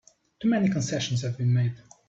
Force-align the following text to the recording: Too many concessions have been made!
Too 0.39 0.47
many 0.49 0.67
concessions 0.67 1.21
have 1.21 1.37
been 1.37 1.53
made! 1.53 1.75